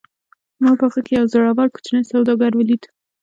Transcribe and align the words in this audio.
ما 0.61 0.71
په 0.79 0.85
هغه 0.89 0.99
کې 1.05 1.13
یو 1.17 1.25
زړور 1.33 1.67
کوچنی 1.73 2.01
سوداګر 2.11 2.51
ولید 2.55 2.83